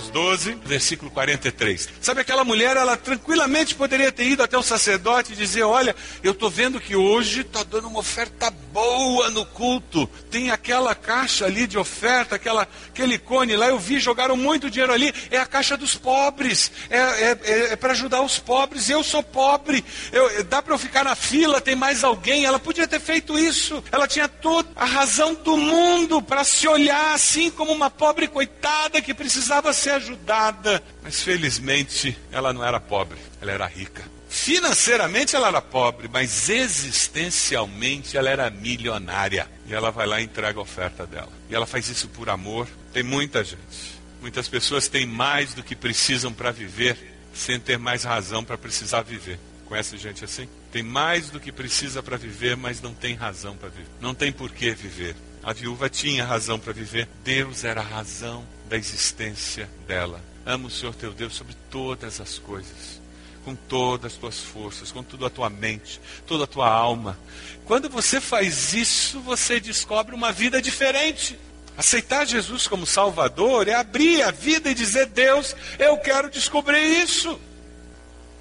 Marcos 0.00 0.08
12, 0.08 0.54
versículo 0.64 1.10
43. 1.10 1.88
Sabe 2.00 2.22
aquela 2.22 2.42
mulher, 2.44 2.76
ela 2.76 2.96
tranquilamente 2.96 3.74
poderia 3.74 4.10
ter 4.10 4.26
ido 4.26 4.42
até 4.42 4.56
o 4.56 4.62
sacerdote 4.62 5.32
e 5.32 5.36
dizer: 5.36 5.62
Olha, 5.62 5.94
eu 6.22 6.32
estou 6.32 6.48
vendo 6.48 6.80
que 6.80 6.96
hoje 6.96 7.42
está 7.42 7.62
dando 7.62 7.88
uma 7.88 7.98
oferta 7.98 8.50
boa 8.72 9.28
no 9.30 9.44
culto. 9.44 10.06
Tem 10.30 10.50
aquela 10.50 10.94
caixa 10.94 11.44
ali 11.44 11.66
de 11.66 11.76
oferta, 11.76 12.36
aquela, 12.36 12.66
aquele 12.88 13.18
cone 13.18 13.56
lá, 13.56 13.68
eu 13.68 13.78
vi, 13.78 14.00
jogaram 14.00 14.36
muito 14.36 14.70
dinheiro 14.70 14.92
ali. 14.92 15.12
É 15.30 15.38
a 15.38 15.46
caixa 15.46 15.76
dos 15.76 15.94
pobres, 15.94 16.72
é, 16.88 16.98
é, 16.98 17.38
é, 17.42 17.72
é 17.72 17.76
para 17.76 17.92
ajudar 17.92 18.22
os 18.22 18.38
pobres. 18.38 18.88
Eu 18.88 19.04
sou 19.04 19.22
pobre, 19.22 19.84
eu, 20.12 20.44
dá 20.44 20.62
para 20.62 20.74
eu 20.74 20.78
ficar 20.78 21.04
na 21.04 21.14
fila, 21.14 21.60
tem 21.60 21.74
mais 21.74 22.02
alguém. 22.02 22.44
Ela 22.44 22.58
podia 22.58 22.88
ter 22.88 23.00
feito 23.00 23.38
isso. 23.38 23.82
Ela 23.92 24.08
tinha 24.08 24.28
toda 24.28 24.68
a 24.76 24.84
razão 24.84 25.34
do 25.34 25.56
mundo 25.56 26.22
para 26.22 26.44
se 26.44 26.66
olhar 26.66 27.14
assim 27.14 27.50
como 27.50 27.72
uma 27.72 27.90
pobre 27.90 28.26
coitada 28.26 29.02
que 29.02 29.12
precisava 29.12 29.50
precisava 29.50 29.72
ser 29.90 29.92
ajudada. 29.92 30.82
Mas 31.02 31.22
felizmente 31.22 32.16
ela 32.30 32.52
não 32.52 32.64
era 32.64 32.78
pobre, 32.78 33.18
ela 33.40 33.52
era 33.52 33.66
rica. 33.66 34.02
Financeiramente 34.28 35.34
ela 35.34 35.48
era 35.48 35.60
pobre, 35.60 36.08
mas 36.08 36.48
existencialmente 36.48 38.16
ela 38.16 38.30
era 38.30 38.48
milionária. 38.48 39.50
E 39.66 39.74
ela 39.74 39.90
vai 39.90 40.06
lá 40.06 40.20
e 40.20 40.24
entrega 40.24 40.58
a 40.58 40.62
oferta 40.62 41.04
dela. 41.04 41.32
E 41.48 41.54
ela 41.54 41.66
faz 41.66 41.88
isso 41.88 42.08
por 42.08 42.30
amor. 42.30 42.68
Tem 42.92 43.02
muita 43.02 43.42
gente. 43.42 44.00
Muitas 44.20 44.48
pessoas 44.48 44.86
têm 44.86 45.06
mais 45.06 45.54
do 45.54 45.62
que 45.62 45.74
precisam 45.74 46.32
para 46.32 46.52
viver, 46.52 46.96
sem 47.34 47.58
ter 47.58 47.78
mais 47.78 48.04
razão 48.04 48.44
para 48.44 48.56
precisar 48.56 49.02
viver. 49.02 49.38
Conhece 49.66 49.96
gente 49.98 50.24
assim? 50.24 50.48
Tem 50.70 50.82
mais 50.82 51.30
do 51.30 51.40
que 51.40 51.50
precisa 51.50 52.02
para 52.02 52.16
viver, 52.16 52.56
mas 52.56 52.80
não 52.80 52.92
tem 52.92 53.14
razão 53.14 53.56
para 53.56 53.68
viver. 53.68 53.88
Não 54.00 54.14
tem 54.14 54.30
por 54.30 54.50
que 54.50 54.72
viver. 54.72 55.16
A 55.42 55.52
viúva 55.52 55.88
tinha 55.88 56.24
razão 56.24 56.58
para 56.58 56.72
viver. 56.72 57.08
Deus 57.24 57.64
era 57.64 57.80
a 57.80 57.84
razão 57.84 58.44
da 58.68 58.76
existência 58.76 59.68
dela. 59.86 60.22
Ama 60.44 60.68
o 60.68 60.70
Senhor 60.70 60.94
teu 60.94 61.12
Deus 61.12 61.34
sobre 61.34 61.54
todas 61.70 62.20
as 62.20 62.38
coisas, 62.38 63.00
com 63.44 63.54
todas 63.54 64.12
as 64.12 64.18
tuas 64.18 64.38
forças, 64.38 64.92
com 64.92 65.02
toda 65.02 65.26
a 65.26 65.30
tua 65.30 65.48
mente, 65.48 66.00
toda 66.26 66.44
a 66.44 66.46
tua 66.46 66.68
alma. 66.68 67.18
Quando 67.64 67.88
você 67.88 68.20
faz 68.20 68.72
isso, 68.74 69.20
você 69.20 69.58
descobre 69.60 70.14
uma 70.14 70.32
vida 70.32 70.60
diferente. 70.60 71.38
Aceitar 71.76 72.26
Jesus 72.26 72.66
como 72.66 72.86
Salvador 72.86 73.66
é 73.66 73.74
abrir 73.74 74.22
a 74.22 74.30
vida 74.30 74.70
e 74.70 74.74
dizer: 74.74 75.06
Deus, 75.06 75.56
eu 75.78 75.96
quero 75.98 76.30
descobrir 76.30 77.02
isso. 77.02 77.38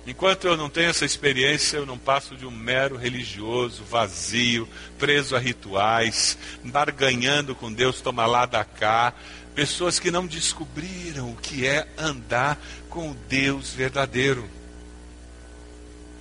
Enquanto 0.08 0.48
eu 0.48 0.58
não 0.58 0.70
tenho 0.70 0.90
essa 0.90 1.06
experiência, 1.06 1.78
eu 1.78 1.86
não 1.86 1.98
passo 1.98 2.36
de 2.36 2.46
um 2.46 2.52
mero 2.52 2.98
religioso, 2.98 3.84
vazio, 3.84 4.68
preso 4.98 5.36
a 5.36 5.40
rituais, 5.40 6.38
barganhando 6.64 7.54
com 7.54 7.72
Deus, 7.72 8.02
toma 8.02 8.26
lá 8.26 8.46
da 8.46 8.64
cá, 8.64 9.14
Pessoas 9.60 10.00
que 10.00 10.10
não 10.10 10.26
descobriram 10.26 11.32
o 11.32 11.36
que 11.36 11.68
é 11.68 11.86
andar 11.98 12.58
com 12.90 13.12
o 13.12 13.14
Deus 13.14 13.74
verdadeiro. 13.74 14.50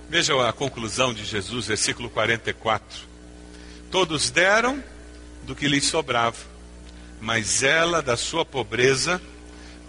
Veja 0.09 0.33
a 0.45 0.51
conclusão 0.51 1.13
de 1.13 1.23
Jesus, 1.23 1.67
versículo 1.67 2.09
44. 2.09 3.07
Todos 3.89 4.29
deram 4.29 4.83
do 5.43 5.55
que 5.55 5.69
lhes 5.69 5.85
sobrava, 5.85 6.35
mas 7.21 7.63
ela, 7.63 8.01
da 8.01 8.17
sua 8.17 8.43
pobreza, 8.43 9.21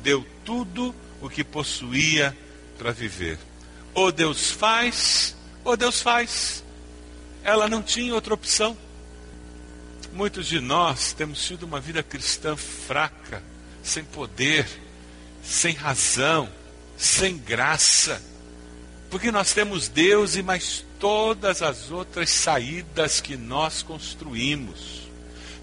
deu 0.00 0.25
tudo 0.45 0.95
o 1.21 1.29
que 1.29 1.43
possuía 1.43 2.37
para 2.79 2.93
viver. 2.93 3.37
Ou 4.00 4.11
Deus 4.11 4.50
faz, 4.50 5.37
ou 5.62 5.77
Deus 5.77 6.00
faz. 6.00 6.65
Ela 7.44 7.69
não 7.69 7.83
tinha 7.83 8.15
outra 8.15 8.33
opção. 8.33 8.75
Muitos 10.15 10.47
de 10.47 10.59
nós 10.59 11.12
temos 11.12 11.44
tido 11.44 11.65
uma 11.65 11.78
vida 11.81 12.03
cristã 12.03 12.56
fraca, 12.56 13.43
sem 13.83 14.03
poder, 14.03 14.66
sem 15.44 15.75
razão, 15.75 16.49
sem 16.97 17.37
graça, 17.37 18.22
porque 19.11 19.31
nós 19.31 19.53
temos 19.53 19.87
Deus 19.87 20.34
e 20.34 20.43
mais 20.43 20.82
todas 20.99 21.61
as 21.61 21.91
outras 21.91 22.31
saídas 22.31 23.21
que 23.21 23.37
nós 23.37 23.82
construímos, 23.82 25.11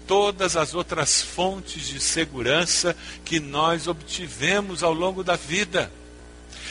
todas 0.06 0.56
as 0.56 0.74
outras 0.74 1.20
fontes 1.20 1.88
de 1.88 1.98
segurança 1.98 2.96
que 3.24 3.40
nós 3.40 3.88
obtivemos 3.88 4.84
ao 4.84 4.94
longo 4.94 5.24
da 5.24 5.34
vida. 5.34 5.90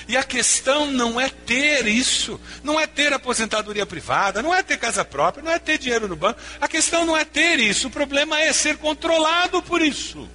E 0.08 0.16
a 0.16 0.24
questão 0.24 0.90
não 0.90 1.20
é 1.20 1.28
ter 1.30 1.86
isso, 1.86 2.40
não 2.64 2.80
é 2.80 2.88
ter 2.88 3.12
aposentadoria 3.12 3.86
privada, 3.86 4.42
não 4.42 4.56
é 4.56 4.64
ter 4.64 4.78
casa 4.78 5.04
própria, 5.04 5.44
não 5.44 5.52
é 5.52 5.60
ter 5.60 5.78
dinheiro 5.78 6.08
no 6.08 6.16
banco. 6.16 6.40
A 6.62 6.68
questão 6.68 7.06
não 7.06 7.18
é 7.18 7.26
ter 7.26 7.60
isso, 7.60 7.88
o 7.88 7.92
problema 7.92 8.40
é 8.40 8.54
ser 8.54 8.78
controlado 8.78 9.62
por 9.62 9.82
isso. 9.82 10.28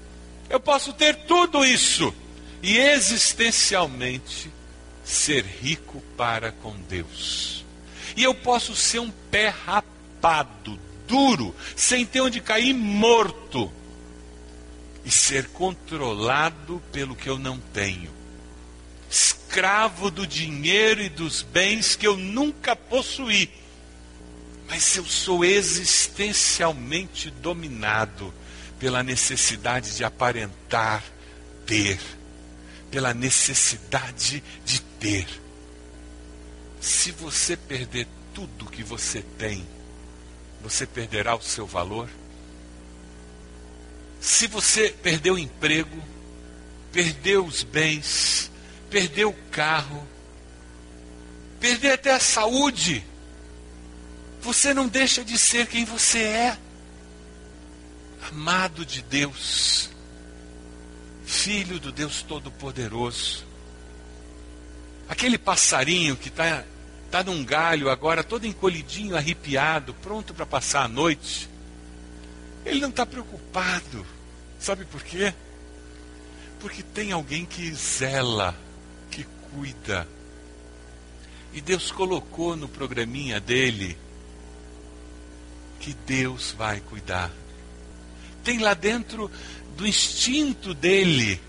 Eu 0.50 0.61
posso 0.61 0.93
ter 0.93 1.15
tudo 1.25 1.65
isso 1.65 2.15
e 2.62 2.77
existencialmente 2.77 4.53
ser 5.03 5.43
rico 5.43 6.03
para 6.19 6.53
com 6.53 6.77
Deus. 6.88 7.65
E 8.15 8.22
eu 8.22 8.34
posso 8.34 8.77
ser 8.77 8.99
um 8.99 9.11
pé 9.31 9.49
rapado, 9.49 10.78
duro, 11.09 11.56
sem 11.75 12.05
ter 12.05 12.21
onde 12.21 12.43
cair 12.43 12.75
morto 12.75 13.72
e 15.03 15.11
ser 15.11 15.49
controlado 15.49 16.82
pelo 16.93 17.16
que 17.16 17.31
eu 17.31 17.38
não 17.38 17.59
tenho 17.72 18.12
escravo 19.52 20.10
do 20.10 20.26
dinheiro 20.26 21.02
e 21.02 21.10
dos 21.10 21.42
bens 21.42 21.94
que 21.94 22.06
eu 22.06 22.16
nunca 22.16 22.74
possuí. 22.74 23.50
Mas 24.66 24.96
eu 24.96 25.04
sou 25.04 25.44
existencialmente 25.44 27.30
dominado 27.30 28.32
pela 28.78 29.02
necessidade 29.02 29.94
de 29.94 30.04
aparentar 30.04 31.04
ter, 31.66 32.00
pela 32.90 33.12
necessidade 33.12 34.42
de 34.64 34.80
ter. 34.80 35.28
Se 36.80 37.10
você 37.12 37.54
perder 37.54 38.08
tudo 38.32 38.70
que 38.70 38.82
você 38.82 39.20
tem, 39.36 39.66
você 40.62 40.86
perderá 40.86 41.36
o 41.36 41.42
seu 41.42 41.66
valor? 41.66 42.08
Se 44.19 44.46
você 44.46 44.88
perdeu 45.02 45.34
o 45.34 45.38
emprego, 45.38 46.02
perdeu 46.90 47.44
os 47.44 47.62
bens, 47.62 48.50
perder 48.92 49.25
o 49.25 49.32
carro, 49.50 50.06
perder 51.58 51.92
até 51.92 52.12
a 52.12 52.20
saúde, 52.20 53.03
você 54.42 54.75
não 54.75 54.86
deixa 54.86 55.25
de 55.25 55.38
ser 55.38 55.66
quem 55.66 55.86
você 55.86 56.19
é. 56.19 56.58
Amado 58.28 58.84
de 58.84 59.00
Deus, 59.00 59.88
filho 61.25 61.81
do 61.81 61.91
Deus 61.91 62.20
Todo-Poderoso. 62.20 63.47
Aquele 65.08 65.38
passarinho 65.38 66.14
que 66.14 66.28
está 66.28 66.62
tá 67.10 67.25
num 67.25 67.42
galho 67.44 67.88
agora, 67.88 68.22
todo 68.22 68.47
encolhidinho, 68.47 69.16
arrepiado, 69.16 69.94
pronto 69.94 70.34
para 70.34 70.44
passar 70.44 70.84
a 70.84 70.88
noite. 70.88 71.48
Ele 72.64 72.81
não 72.81 72.91
está 72.91 73.06
preocupado. 73.06 74.06
Sabe 74.60 74.84
por 74.84 75.02
quê? 75.02 75.32
Porque 76.60 76.82
tem 76.82 77.10
alguém 77.10 77.44
que 77.44 77.72
zela 77.75 78.54
cuida. 79.54 80.08
E 81.52 81.60
Deus 81.60 81.90
colocou 81.90 82.56
no 82.56 82.68
programinha 82.68 83.38
dele 83.38 83.96
que 85.78 85.93
Deus 86.06 86.52
vai 86.56 86.81
cuidar. 86.81 87.31
Tem 88.43 88.58
lá 88.58 88.75
dentro 88.75 89.31
do 89.76 89.87
instinto 89.87 90.72
dele 90.72 91.40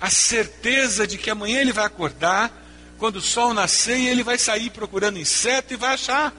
a 0.00 0.08
certeza 0.08 1.06
de 1.06 1.18
que 1.18 1.30
amanhã 1.30 1.60
ele 1.60 1.72
vai 1.72 1.84
acordar, 1.84 2.50
quando 2.98 3.16
o 3.16 3.20
sol 3.20 3.52
nascer, 3.52 3.98
e 3.98 4.08
ele 4.08 4.22
vai 4.22 4.38
sair 4.38 4.70
procurando 4.70 5.18
inseto 5.18 5.74
e 5.74 5.76
vai 5.76 5.94
achar. 5.94 6.34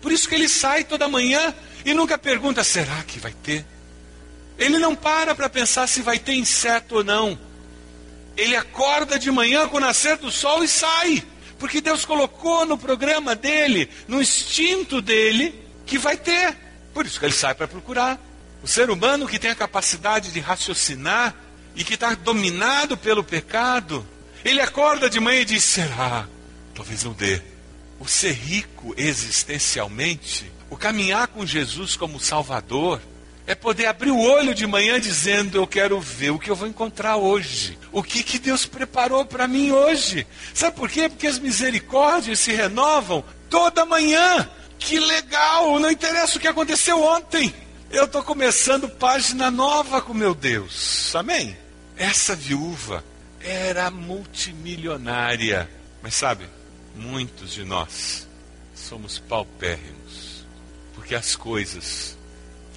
Por 0.00 0.10
isso 0.12 0.28
que 0.28 0.34
ele 0.34 0.48
sai 0.48 0.84
toda 0.84 1.08
manhã 1.08 1.54
e 1.84 1.92
nunca 1.92 2.16
pergunta: 2.16 2.64
será 2.64 3.02
que 3.02 3.18
vai 3.18 3.32
ter? 3.32 3.66
Ele 4.58 4.78
não 4.78 4.94
para 4.94 5.34
para 5.34 5.48
pensar 5.48 5.86
se 5.88 6.00
vai 6.00 6.18
ter 6.18 6.34
inseto 6.34 6.96
ou 6.96 7.04
não. 7.04 7.38
Ele 8.36 8.56
acorda 8.56 9.18
de 9.18 9.30
manhã 9.30 9.68
com 9.68 9.76
o 9.76 9.80
nascer 9.80 10.16
do 10.16 10.30
sol 10.30 10.64
e 10.64 10.68
sai. 10.68 11.22
Porque 11.58 11.80
Deus 11.80 12.04
colocou 12.04 12.66
no 12.66 12.76
programa 12.76 13.36
dele, 13.36 13.88
no 14.08 14.20
instinto 14.20 15.00
dele, 15.00 15.54
que 15.86 15.98
vai 15.98 16.16
ter. 16.16 16.56
Por 16.92 17.06
isso 17.06 17.20
que 17.20 17.26
ele 17.26 17.32
sai 17.32 17.54
para 17.54 17.68
procurar. 17.68 18.18
O 18.62 18.68
ser 18.68 18.90
humano 18.90 19.28
que 19.28 19.38
tem 19.38 19.50
a 19.50 19.54
capacidade 19.54 20.32
de 20.32 20.40
raciocinar 20.40 21.34
e 21.74 21.84
que 21.84 21.94
está 21.94 22.14
dominado 22.14 22.96
pelo 22.96 23.24
pecado, 23.24 24.06
ele 24.44 24.60
acorda 24.60 25.08
de 25.08 25.20
manhã 25.20 25.40
e 25.40 25.44
diz: 25.44 25.64
será? 25.64 26.26
Talvez 26.74 27.04
não 27.04 27.12
dê. 27.12 27.40
O 27.98 28.08
ser 28.08 28.32
rico 28.32 28.94
existencialmente, 28.96 30.50
o 30.68 30.76
caminhar 30.76 31.28
com 31.28 31.46
Jesus 31.46 31.94
como 31.94 32.18
Salvador, 32.18 33.00
É 33.46 33.54
poder 33.54 33.86
abrir 33.86 34.10
o 34.10 34.20
olho 34.20 34.54
de 34.54 34.66
manhã 34.66 35.00
dizendo: 35.00 35.58
Eu 35.58 35.66
quero 35.66 36.00
ver 36.00 36.30
o 36.30 36.38
que 36.38 36.50
eu 36.50 36.54
vou 36.54 36.68
encontrar 36.68 37.16
hoje. 37.16 37.78
O 37.90 38.02
que, 38.02 38.22
que 38.22 38.38
Deus 38.38 38.64
preparou 38.64 39.24
para 39.24 39.48
mim 39.48 39.72
hoje. 39.72 40.26
Sabe 40.54 40.76
por 40.76 40.88
quê? 40.88 41.08
Porque 41.08 41.26
as 41.26 41.38
misericórdias 41.38 42.38
se 42.38 42.52
renovam 42.52 43.24
toda 43.50 43.84
manhã. 43.84 44.48
Que 44.78 44.98
legal! 44.98 45.78
Não 45.78 45.90
interessa 45.90 46.38
o 46.38 46.40
que 46.40 46.48
aconteceu 46.48 47.02
ontem. 47.02 47.52
Eu 47.90 48.04
estou 48.04 48.22
começando 48.22 48.88
página 48.88 49.50
nova 49.50 50.00
com 50.00 50.14
meu 50.14 50.34
Deus. 50.34 51.14
Amém? 51.14 51.56
Essa 51.96 52.34
viúva 52.34 53.04
era 53.40 53.90
multimilionária. 53.90 55.68
Mas 56.00 56.14
sabe, 56.14 56.48
muitos 56.94 57.52
de 57.52 57.64
nós 57.64 58.26
somos 58.74 59.18
paupérrimos. 59.18 60.44
Porque 60.94 61.14
as 61.14 61.36
coisas 61.36 62.16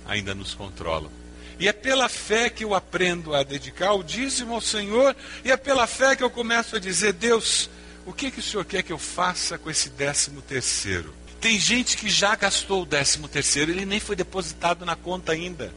ainda 0.08 0.36
nos 0.36 0.54
controlam. 0.54 1.12
E 1.60 1.68
é 1.68 1.74
pela 1.74 2.10
fé 2.10 2.50
que 2.50 2.64
eu 2.64 2.74
aprendo 2.74 3.34
a 3.34 3.44
dedicar 3.44 3.94
o 3.94 4.04
dízimo 4.04 4.54
ao 4.54 4.62
Senhor, 4.62 5.16
e 5.44 5.52
é 5.52 5.58
pela 5.58 5.88
fé 5.88 6.16
que 6.16 6.24
eu 6.24 6.30
começo 6.30 6.76
a 6.76 6.80
dizer: 6.80 7.14
Deus, 7.14 7.70
o 8.06 8.14
que, 8.14 8.30
que 8.30 8.40
o 8.40 8.44
Senhor 8.44 8.66
quer 8.66 8.84
que 8.84 8.92
eu 8.92 9.00
faça 9.00 9.58
com 9.58 9.70
esse 9.70 9.90
décimo 9.90 10.42
terceiro? 10.42 11.14
Tem 11.40 11.60
gente 11.60 11.96
que 11.98 12.10
já 12.10 12.36
gastou 12.36 12.84
o 12.84 12.86
décimo 12.86 13.28
terceiro, 13.28 13.72
ele 13.72 13.86
nem 13.86 14.00
foi 14.00 14.16
depositado 14.16 14.86
na 14.86 14.96
conta 14.96 15.32
ainda. 15.32 15.74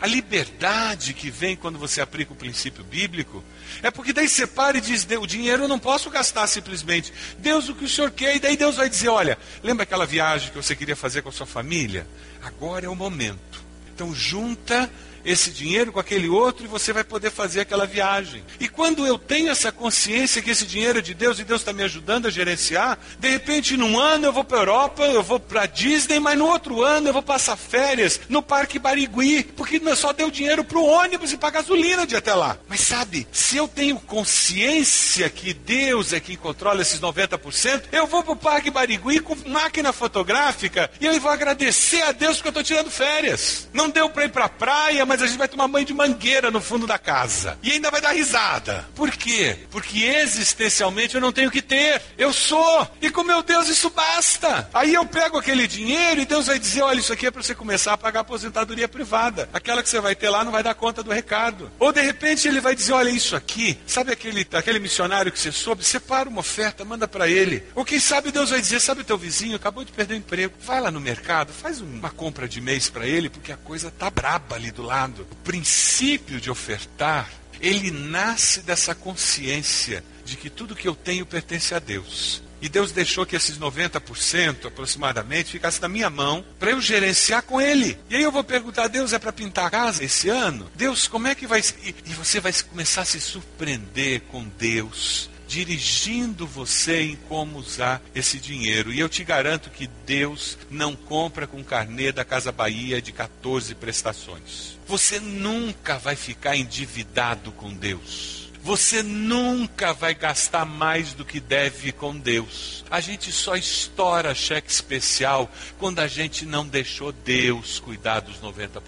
A 0.00 0.06
liberdade 0.06 1.14
que 1.14 1.30
vem 1.30 1.56
quando 1.56 1.78
você 1.78 2.00
aplica 2.00 2.32
o 2.32 2.36
princípio 2.36 2.84
bíblico 2.84 3.42
é 3.82 3.90
porque 3.90 4.12
daí 4.12 4.28
você 4.28 4.46
para 4.46 4.76
e 4.76 4.80
diz: 4.80 5.06
o 5.18 5.26
dinheiro 5.26 5.64
eu 5.64 5.68
não 5.68 5.78
posso 5.78 6.10
gastar 6.10 6.46
simplesmente. 6.46 7.12
Deus, 7.38 7.68
o 7.68 7.74
que 7.74 7.84
o 7.84 7.88
senhor 7.88 8.10
quer? 8.10 8.36
E 8.36 8.40
daí 8.40 8.56
Deus 8.56 8.76
vai 8.76 8.88
dizer: 8.90 9.08
olha, 9.08 9.38
lembra 9.62 9.84
aquela 9.84 10.04
viagem 10.04 10.50
que 10.50 10.56
você 10.56 10.76
queria 10.76 10.96
fazer 10.96 11.22
com 11.22 11.28
a 11.28 11.32
sua 11.32 11.46
família? 11.46 12.06
Agora 12.42 12.84
é 12.84 12.88
o 12.88 12.94
momento. 12.94 13.53
Então 13.94 14.14
junta 14.14 14.90
esse 15.24 15.50
dinheiro 15.50 15.92
com 15.92 15.98
aquele 15.98 16.28
outro 16.28 16.64
e 16.64 16.68
você 16.68 16.92
vai 16.92 17.02
poder 17.02 17.30
fazer 17.30 17.60
aquela 17.60 17.86
viagem. 17.86 18.44
E 18.60 18.68
quando 18.68 19.06
eu 19.06 19.18
tenho 19.18 19.50
essa 19.50 19.72
consciência 19.72 20.42
que 20.42 20.50
esse 20.50 20.66
dinheiro 20.66 20.98
é 20.98 21.02
de 21.02 21.14
Deus 21.14 21.38
e 21.38 21.44
Deus 21.44 21.62
está 21.62 21.72
me 21.72 21.82
ajudando 21.82 22.26
a 22.26 22.30
gerenciar, 22.30 22.98
de 23.18 23.28
repente 23.28 23.76
num 23.76 23.98
ano 23.98 24.26
eu 24.26 24.32
vou 24.32 24.44
para 24.44 24.58
a 24.58 24.60
Europa, 24.60 25.02
eu 25.04 25.22
vou 25.22 25.40
para 25.40 25.66
Disney, 25.66 26.18
mas 26.18 26.38
no 26.38 26.46
outro 26.46 26.82
ano 26.82 27.08
eu 27.08 27.12
vou 27.12 27.22
passar 27.22 27.56
férias 27.56 28.20
no 28.28 28.42
Parque 28.42 28.78
Barigui, 28.78 29.44
porque 29.56 29.80
só 29.94 30.12
deu 30.12 30.30
dinheiro 30.30 30.64
para 30.64 30.78
o 30.78 30.86
ônibus 30.86 31.32
e 31.32 31.36
para 31.36 31.50
gasolina 31.50 32.06
de 32.06 32.16
até 32.16 32.34
lá. 32.34 32.58
Mas 32.68 32.80
sabe, 32.80 33.26
se 33.32 33.56
eu 33.56 33.68
tenho 33.68 33.98
consciência 34.00 35.30
que 35.30 35.54
Deus 35.54 36.12
é 36.12 36.20
quem 36.20 36.36
controla 36.36 36.82
esses 36.82 37.00
90%, 37.00 37.84
eu 37.92 38.06
vou 38.06 38.22
para 38.22 38.32
o 38.32 38.36
Parque 38.36 38.70
Barigui 38.70 39.20
com 39.20 39.36
máquina 39.46 39.92
fotográfica 39.92 40.90
e 41.00 41.06
eu 41.06 41.20
vou 41.20 41.30
agradecer 41.30 42.02
a 42.02 42.12
Deus 42.12 42.36
porque 42.36 42.48
eu 42.48 42.50
estou 42.50 42.64
tirando 42.64 42.90
férias. 42.90 43.68
Não 43.72 43.83
deu 43.90 44.08
para 44.10 44.24
ir 44.24 44.30
para 44.30 44.46
a 44.46 44.48
praia, 44.48 45.04
mas 45.06 45.22
a 45.22 45.26
gente 45.26 45.38
vai 45.38 45.48
tomar 45.48 45.68
banho 45.68 45.86
de 45.86 45.94
mangueira 45.94 46.50
no 46.50 46.60
fundo 46.60 46.86
da 46.86 46.98
casa. 46.98 47.58
E 47.62 47.72
ainda 47.72 47.90
vai 47.90 48.00
dar 48.00 48.12
risada. 48.12 48.86
Por 48.94 49.10
quê? 49.10 49.58
Porque 49.70 50.04
existencialmente 50.04 51.14
eu 51.14 51.20
não 51.20 51.32
tenho 51.32 51.50
que 51.50 51.62
ter. 51.62 52.00
Eu 52.16 52.32
sou. 52.32 52.88
E 53.00 53.10
com 53.10 53.22
meu 53.22 53.42
Deus 53.42 53.68
isso 53.68 53.90
basta. 53.90 54.68
Aí 54.72 54.94
eu 54.94 55.04
pego 55.04 55.38
aquele 55.38 55.66
dinheiro 55.66 56.20
e 56.20 56.24
Deus 56.24 56.46
vai 56.46 56.58
dizer: 56.58 56.82
olha, 56.82 57.00
isso 57.00 57.12
aqui 57.12 57.26
é 57.26 57.30
para 57.30 57.42
você 57.42 57.54
começar 57.54 57.92
a 57.92 57.98
pagar 57.98 58.20
a 58.20 58.22
aposentadoria 58.22 58.88
privada. 58.88 59.48
Aquela 59.52 59.82
que 59.82 59.88
você 59.88 60.00
vai 60.00 60.14
ter 60.14 60.28
lá 60.28 60.44
não 60.44 60.52
vai 60.52 60.62
dar 60.62 60.74
conta 60.74 61.02
do 61.02 61.10
recado. 61.10 61.70
Ou 61.78 61.92
de 61.92 62.00
repente 62.00 62.46
ele 62.48 62.60
vai 62.60 62.74
dizer: 62.74 62.92
olha, 62.92 63.10
isso 63.10 63.36
aqui, 63.36 63.78
sabe 63.86 64.12
aquele, 64.12 64.46
aquele 64.52 64.78
missionário 64.78 65.32
que 65.32 65.38
você 65.38 65.52
soube? 65.52 65.84
Separa 65.84 66.28
uma 66.28 66.40
oferta, 66.40 66.84
manda 66.84 67.08
para 67.08 67.28
ele. 67.28 67.62
Ou 67.74 67.84
quem 67.84 67.98
sabe 67.98 68.30
Deus 68.30 68.50
vai 68.50 68.60
dizer: 68.60 68.80
sabe 68.80 69.02
o 69.02 69.04
teu 69.04 69.18
vizinho, 69.18 69.56
acabou 69.56 69.84
de 69.84 69.92
perder 69.92 70.14
o 70.14 70.18
emprego. 70.18 70.54
Vai 70.60 70.80
lá 70.80 70.90
no 70.90 71.00
mercado, 71.00 71.52
faz 71.52 71.80
uma 71.80 72.10
compra 72.10 72.48
de 72.48 72.60
mês 72.60 72.88
para 72.88 73.06
ele, 73.06 73.28
porque 73.28 73.52
a 73.52 73.56
coisa 73.56 73.73
tá 73.82 74.10
braba 74.10 74.56
ali 74.56 74.70
do 74.70 74.82
lado 74.82 75.26
o 75.30 75.36
princípio 75.36 76.40
de 76.40 76.50
ofertar, 76.50 77.30
ele 77.60 77.90
nasce 77.90 78.60
dessa 78.62 78.94
consciência 78.94 80.04
de 80.24 80.36
que 80.36 80.50
tudo 80.50 80.74
que 80.76 80.88
eu 80.88 80.94
tenho 80.94 81.26
pertence 81.26 81.74
a 81.74 81.78
Deus. 81.78 82.42
E 82.60 82.68
Deus 82.68 82.92
deixou 82.92 83.26
que 83.26 83.36
esses 83.36 83.58
90% 83.58 84.66
aproximadamente 84.66 85.50
ficasse 85.50 85.82
na 85.82 85.88
minha 85.88 86.08
mão 86.08 86.42
para 86.58 86.70
eu 86.70 86.80
gerenciar 86.80 87.42
com 87.42 87.60
Ele. 87.60 87.98
E 88.08 88.16
aí 88.16 88.22
eu 88.22 88.32
vou 88.32 88.42
perguntar: 88.42 88.88
Deus, 88.88 89.12
é 89.12 89.18
para 89.18 89.32
pintar 89.34 89.66
a 89.66 89.70
casa 89.70 90.02
esse 90.02 90.30
ano? 90.30 90.70
Deus, 90.74 91.06
como 91.06 91.28
é 91.28 91.34
que 91.34 91.46
vai. 91.46 91.62
E 92.06 92.14
você 92.14 92.40
vai 92.40 92.54
começar 92.70 93.02
a 93.02 93.04
se 93.04 93.20
surpreender 93.20 94.22
com 94.22 94.44
Deus 94.58 95.28
dirigindo 95.46 96.46
você 96.46 97.02
em 97.02 97.16
como 97.28 97.58
usar 97.58 98.02
esse 98.14 98.38
dinheiro. 98.38 98.92
E 98.92 99.00
eu 99.00 99.08
te 99.08 99.24
garanto 99.24 99.70
que 99.70 99.86
Deus 100.06 100.58
não 100.70 100.94
compra 100.94 101.46
com 101.46 101.62
carnê 101.62 102.12
da 102.12 102.24
Casa 102.24 102.52
Bahia 102.52 103.00
de 103.00 103.12
14 103.12 103.74
prestações. 103.74 104.78
Você 104.86 105.20
nunca 105.20 105.98
vai 105.98 106.16
ficar 106.16 106.56
endividado 106.56 107.52
com 107.52 107.72
Deus. 107.72 108.44
Você 108.62 109.02
nunca 109.02 109.92
vai 109.92 110.14
gastar 110.14 110.64
mais 110.64 111.12
do 111.12 111.22
que 111.22 111.38
deve 111.38 111.92
com 111.92 112.16
Deus. 112.16 112.83
A 112.90 113.00
gente 113.00 113.32
só 113.32 113.56
estoura 113.56 114.34
cheque 114.34 114.70
especial 114.70 115.50
quando 115.78 116.00
a 116.00 116.06
gente 116.06 116.44
não 116.44 116.66
deixou 116.66 117.12
Deus 117.12 117.80
cuidar 117.80 118.20
dos 118.20 118.40
90%. 118.40 118.80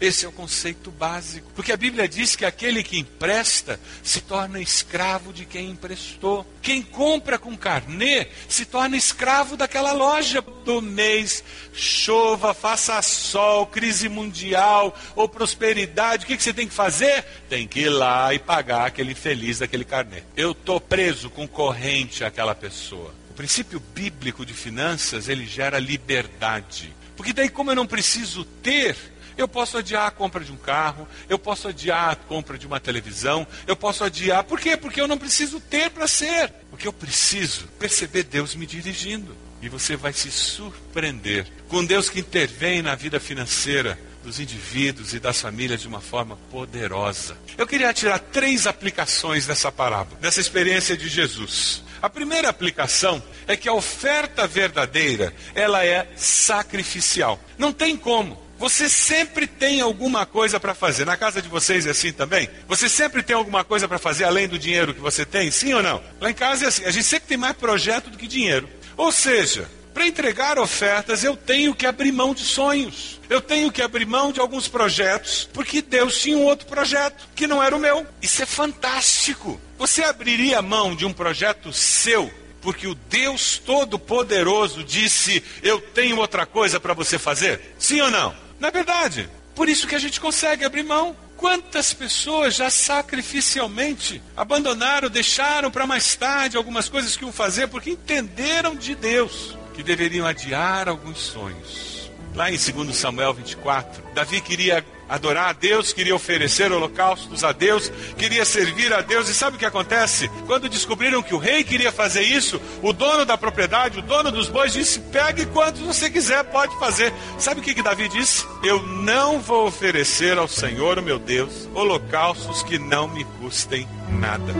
Esse 0.00 0.24
é 0.24 0.28
o 0.28 0.32
conceito 0.32 0.90
básico. 0.90 1.50
Porque 1.54 1.72
a 1.72 1.76
Bíblia 1.76 2.08
diz 2.08 2.36
que 2.36 2.44
aquele 2.44 2.82
que 2.82 2.98
empresta 2.98 3.80
se 4.02 4.20
torna 4.20 4.60
escravo 4.60 5.32
de 5.32 5.44
quem 5.44 5.70
emprestou. 5.70 6.46
Quem 6.60 6.82
compra 6.82 7.38
com 7.38 7.56
carnê 7.56 8.28
se 8.48 8.64
torna 8.64 8.96
escravo 8.96 9.56
daquela 9.56 9.92
loja 9.92 10.42
do 10.64 10.82
mês. 10.82 11.42
Chova, 11.72 12.52
faça 12.52 13.00
sol, 13.00 13.66
crise 13.66 14.08
mundial 14.08 14.96
ou 15.14 15.28
prosperidade. 15.28 16.24
O 16.24 16.26
que, 16.26 16.38
você 16.38 16.52
tem 16.52 16.68
que 16.68 16.74
fazer? 16.74 17.24
Tem 17.48 17.66
que 17.66 17.80
ir 17.80 17.88
lá 17.88 18.34
e 18.34 18.38
pagar 18.38 18.86
aquele 18.86 19.14
feliz 19.14 19.60
daquele 19.60 19.84
carnê. 19.84 20.22
Eu 20.36 20.52
estou 20.52 20.80
preso 20.80 21.30
com 21.30 21.46
corrente 21.46 22.24
àquela 22.24 22.54
pessoa. 22.54 23.14
O 23.38 23.46
princípio 23.48 23.80
bíblico 23.94 24.44
de 24.44 24.52
finanças, 24.52 25.28
ele 25.28 25.46
gera 25.46 25.78
liberdade. 25.78 26.92
Porque 27.16 27.32
daí 27.32 27.48
como 27.48 27.70
eu 27.70 27.76
não 27.76 27.86
preciso 27.86 28.44
ter, 28.44 28.96
eu 29.36 29.46
posso 29.46 29.78
adiar 29.78 30.08
a 30.08 30.10
compra 30.10 30.44
de 30.44 30.50
um 30.50 30.56
carro, 30.56 31.06
eu 31.28 31.38
posso 31.38 31.68
adiar 31.68 32.10
a 32.10 32.16
compra 32.16 32.58
de 32.58 32.66
uma 32.66 32.80
televisão, 32.80 33.46
eu 33.64 33.76
posso 33.76 34.02
adiar. 34.02 34.42
Por 34.42 34.58
quê? 34.58 34.76
Porque 34.76 35.00
eu 35.00 35.06
não 35.06 35.16
preciso 35.16 35.60
ter 35.60 35.88
para 35.88 36.08
ser. 36.08 36.52
Porque 36.68 36.88
eu 36.88 36.92
preciso 36.92 37.68
perceber 37.78 38.24
Deus 38.24 38.56
me 38.56 38.66
dirigindo. 38.66 39.36
E 39.62 39.68
você 39.68 39.94
vai 39.94 40.12
se 40.12 40.32
surpreender 40.32 41.46
com 41.68 41.84
Deus 41.84 42.10
que 42.10 42.18
intervém 42.18 42.82
na 42.82 42.96
vida 42.96 43.20
financeira 43.20 43.96
dos 44.24 44.40
indivíduos 44.40 45.14
e 45.14 45.20
das 45.20 45.40
famílias 45.40 45.80
de 45.80 45.86
uma 45.86 46.00
forma 46.00 46.36
poderosa. 46.50 47.38
Eu 47.56 47.68
queria 47.68 47.94
tirar 47.94 48.18
três 48.18 48.66
aplicações 48.66 49.46
dessa 49.46 49.70
parábola, 49.70 50.20
dessa 50.20 50.40
experiência 50.40 50.96
de 50.96 51.08
Jesus. 51.08 51.86
A 52.00 52.08
primeira 52.08 52.48
aplicação 52.48 53.22
é 53.46 53.56
que 53.56 53.68
a 53.68 53.72
oferta 53.72 54.46
verdadeira, 54.46 55.32
ela 55.54 55.84
é 55.84 56.06
sacrificial. 56.16 57.40
Não 57.56 57.72
tem 57.72 57.96
como. 57.96 58.48
Você 58.58 58.88
sempre 58.88 59.46
tem 59.46 59.80
alguma 59.80 60.26
coisa 60.26 60.58
para 60.58 60.74
fazer. 60.74 61.04
Na 61.04 61.16
casa 61.16 61.40
de 61.40 61.48
vocês 61.48 61.86
é 61.86 61.90
assim 61.90 62.12
também? 62.12 62.48
Você 62.66 62.88
sempre 62.88 63.22
tem 63.22 63.36
alguma 63.36 63.62
coisa 63.62 63.86
para 63.86 63.98
fazer 63.98 64.24
além 64.24 64.48
do 64.48 64.58
dinheiro 64.58 64.92
que 64.92 65.00
você 65.00 65.24
tem? 65.24 65.50
Sim 65.50 65.74
ou 65.74 65.82
não? 65.82 66.02
Lá 66.20 66.30
em 66.30 66.34
casa 66.34 66.64
é 66.64 66.68
assim. 66.68 66.84
A 66.84 66.90
gente 66.90 67.04
sempre 67.04 67.28
tem 67.28 67.36
mais 67.36 67.56
projeto 67.56 68.10
do 68.10 68.18
que 68.18 68.26
dinheiro. 68.26 68.68
Ou 68.96 69.12
seja, 69.12 69.68
para 69.94 70.06
entregar 70.06 70.58
ofertas, 70.58 71.22
eu 71.22 71.36
tenho 71.36 71.72
que 71.72 71.86
abrir 71.86 72.10
mão 72.10 72.34
de 72.34 72.44
sonhos. 72.44 73.20
Eu 73.30 73.40
tenho 73.40 73.70
que 73.70 73.82
abrir 73.82 74.06
mão 74.06 74.32
de 74.32 74.40
alguns 74.40 74.66
projetos, 74.66 75.48
porque 75.52 75.80
Deus 75.80 76.20
tinha 76.20 76.36
um 76.36 76.44
outro 76.44 76.66
projeto 76.66 77.28
que 77.36 77.46
não 77.46 77.62
era 77.62 77.76
o 77.76 77.80
meu. 77.80 78.06
Isso 78.20 78.42
é 78.42 78.46
fantástico. 78.46 79.60
Você 79.78 80.02
abriria 80.02 80.60
mão 80.60 80.96
de 80.96 81.06
um 81.06 81.12
projeto 81.12 81.72
seu, 81.72 82.30
porque 82.60 82.88
o 82.88 82.96
Deus 82.96 83.58
Todo-Poderoso 83.58 84.82
disse: 84.82 85.42
Eu 85.62 85.80
tenho 85.80 86.18
outra 86.18 86.44
coisa 86.44 86.80
para 86.80 86.92
você 86.92 87.18
fazer? 87.18 87.74
Sim 87.78 88.00
ou 88.00 88.10
não? 88.10 88.34
Não 88.58 88.68
é 88.68 88.72
verdade? 88.72 89.30
Por 89.54 89.68
isso 89.68 89.86
que 89.86 89.94
a 89.94 89.98
gente 89.98 90.20
consegue 90.20 90.64
abrir 90.64 90.82
mão. 90.82 91.16
Quantas 91.36 91.92
pessoas 91.92 92.56
já 92.56 92.68
sacrificialmente 92.68 94.20
abandonaram, 94.36 95.08
deixaram 95.08 95.70
para 95.70 95.86
mais 95.86 96.16
tarde 96.16 96.56
algumas 96.56 96.88
coisas 96.88 97.16
que 97.16 97.22
iam 97.22 97.32
fazer 97.32 97.68
porque 97.68 97.90
entenderam 97.90 98.74
de 98.74 98.96
Deus 98.96 99.56
que 99.74 99.82
deveriam 99.84 100.26
adiar 100.26 100.88
alguns 100.88 101.18
sonhos. 101.18 101.97
Lá 102.34 102.50
em 102.50 102.56
2 102.56 102.96
Samuel 102.96 103.34
24, 103.34 104.02
Davi 104.14 104.40
queria 104.40 104.84
adorar 105.08 105.48
a 105.48 105.52
Deus, 105.52 105.92
queria 105.92 106.14
oferecer 106.14 106.70
holocaustos 106.70 107.42
a 107.42 107.50
Deus, 107.50 107.90
queria 108.16 108.44
servir 108.44 108.92
a 108.92 109.00
Deus. 109.00 109.28
E 109.28 109.34
sabe 109.34 109.56
o 109.56 109.58
que 109.58 109.64
acontece? 109.64 110.28
Quando 110.46 110.68
descobriram 110.68 111.22
que 111.22 111.34
o 111.34 111.38
rei 111.38 111.64
queria 111.64 111.90
fazer 111.90 112.22
isso, 112.22 112.60
o 112.82 112.92
dono 112.92 113.24
da 113.24 113.38
propriedade, 113.38 113.98
o 113.98 114.02
dono 114.02 114.30
dos 114.30 114.48
bois, 114.48 114.72
disse: 114.72 115.00
pegue 115.00 115.46
quantos 115.46 115.80
você 115.80 116.10
quiser, 116.10 116.44
pode 116.44 116.78
fazer. 116.78 117.12
Sabe 117.38 117.60
o 117.60 117.62
que, 117.62 117.74
que 117.74 117.82
Davi 117.82 118.08
disse? 118.08 118.46
Eu 118.62 118.82
não 118.82 119.40
vou 119.40 119.66
oferecer 119.66 120.36
ao 120.36 120.46
Senhor, 120.46 121.00
meu 121.00 121.18
Deus, 121.18 121.68
holocaustos 121.74 122.62
que 122.62 122.78
não 122.78 123.08
me 123.08 123.24
custem 123.40 123.88
nada. 124.10 124.52